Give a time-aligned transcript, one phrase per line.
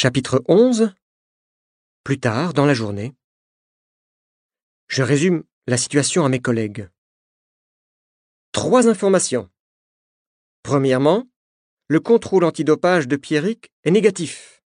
[0.00, 0.94] Chapitre 11
[2.04, 3.16] Plus tard, dans la journée.
[4.86, 6.88] Je résume la situation à mes collègues.
[8.52, 9.50] Trois informations.
[10.62, 11.26] Premièrement,
[11.88, 14.62] le contrôle antidopage de Pierrick est négatif.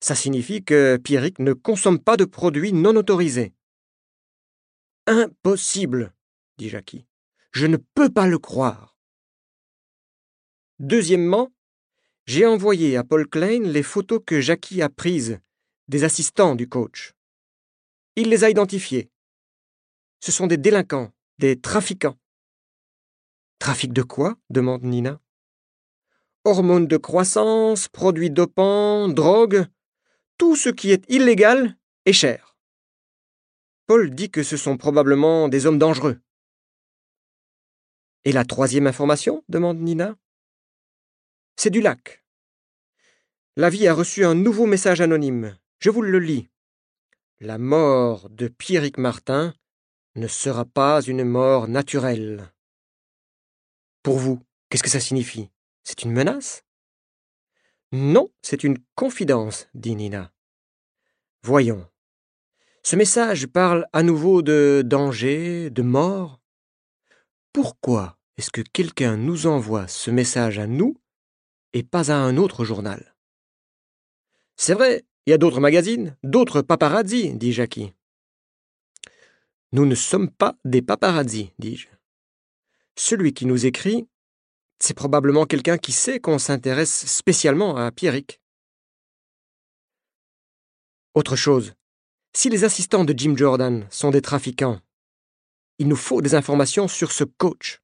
[0.00, 3.52] Ça signifie que Pierrick ne consomme pas de produits non autorisés.
[5.06, 6.14] Impossible,
[6.56, 7.04] dit Jackie.
[7.50, 8.96] Je ne peux pas le croire.
[10.78, 11.50] Deuxièmement,
[12.26, 15.40] j'ai envoyé à Paul Klein les photos que Jackie a prises
[15.88, 17.14] des assistants du coach.
[18.16, 19.10] Il les a identifiés.
[20.20, 22.18] Ce sont des délinquants, des trafiquants.
[23.58, 24.36] Trafic de quoi?
[24.50, 25.20] demande Nina.
[26.44, 29.66] Hormones de croissance, produits dopants, drogue,
[30.38, 32.56] tout ce qui est illégal est cher.
[33.86, 36.20] Paul dit que ce sont probablement des hommes dangereux.
[38.24, 39.44] Et la troisième information?
[39.48, 40.16] demande Nina.
[41.56, 42.24] C'est du lac.
[43.56, 45.58] La vie a reçu un nouveau message anonyme.
[45.78, 46.48] Je vous le lis.
[47.40, 49.54] La mort de Pierrick Martin
[50.14, 52.52] ne sera pas une mort naturelle.
[54.02, 55.50] Pour vous, qu'est-ce que ça signifie?
[55.84, 56.64] C'est une menace?
[57.92, 60.32] Non, c'est une confidence, dit Nina.
[61.42, 61.86] Voyons.
[62.82, 66.40] Ce message parle à nouveau de danger, de mort.
[67.52, 70.96] Pourquoi est-ce que quelqu'un nous envoie ce message à nous
[71.72, 73.14] et pas à un autre journal.
[74.56, 77.92] C'est vrai, il y a d'autres magazines, d'autres paparazzi, dit Jackie.
[79.72, 81.88] Nous ne sommes pas des paparazzi, dis-je.
[82.96, 84.06] Celui qui nous écrit,
[84.78, 88.40] c'est probablement quelqu'un qui sait qu'on s'intéresse spécialement à Pierrick.
[91.14, 91.74] Autre chose,
[92.34, 94.80] si les assistants de Jim Jordan sont des trafiquants,
[95.78, 97.80] il nous faut des informations sur ce coach.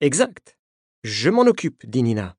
[0.00, 0.58] Exact.
[1.04, 2.36] Je m'en occupe, dit Nina.